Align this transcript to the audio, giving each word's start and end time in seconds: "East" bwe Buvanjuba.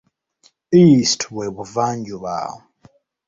"East" 0.83 1.21
bwe 1.33 1.45
Buvanjuba. 1.55 2.37